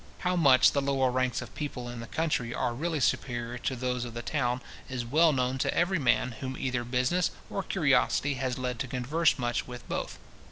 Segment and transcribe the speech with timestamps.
[0.21, 4.03] How much the lower ranks of people in the country are really superior to those
[4.03, 8.57] of the town, is well known to every man whom either business or curiosity has
[8.57, 10.17] led to converse much with both.